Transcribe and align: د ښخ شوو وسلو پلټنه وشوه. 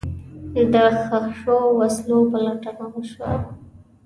د 0.73 0.75
ښخ 1.03 1.25
شوو 1.41 1.69
وسلو 1.79 2.17
پلټنه 2.31 2.85
وشوه. 2.93 3.29